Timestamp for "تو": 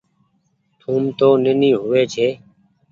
1.19-1.27